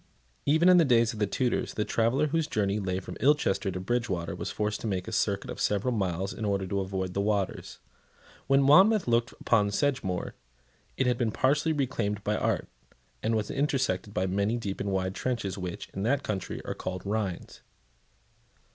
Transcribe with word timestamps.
Even 0.47 0.67
in 0.67 0.77
the 0.77 0.83
days 0.83 1.13
of 1.13 1.19
the 1.19 1.27
Tudors, 1.27 1.75
the 1.75 1.85
traveller 1.85 2.25
whose 2.29 2.47
journey 2.47 2.79
lay 2.79 2.99
from 2.99 3.17
Ilchester 3.19 3.69
to 3.69 3.79
Bridgewater 3.79 4.33
was 4.33 4.49
forced 4.49 4.81
to 4.81 4.87
make 4.87 5.07
a 5.07 5.11
circuit 5.11 5.51
of 5.51 5.61
several 5.61 5.93
miles 5.93 6.33
in 6.33 6.43
order 6.43 6.65
to 6.65 6.79
avoid 6.79 7.13
the 7.13 7.21
waters. 7.21 7.77
When 8.47 8.63
Monmouth 8.63 9.07
looked 9.07 9.31
upon 9.33 9.69
Sedgemoor, 9.69 10.33
it 10.97 11.05
had 11.05 11.19
been 11.19 11.29
partially 11.29 11.71
reclaimed 11.71 12.23
by 12.23 12.35
art, 12.35 12.67
and 13.21 13.35
was 13.35 13.51
intersected 13.51 14.11
by 14.11 14.25
many 14.25 14.57
deep 14.57 14.79
and 14.81 14.89
wide 14.91 15.13
trenches 15.13 15.55
which, 15.55 15.87
in 15.89 16.01
that 16.01 16.23
country, 16.23 16.61
are 16.65 16.73
called 16.73 17.05
rhines. 17.05 17.61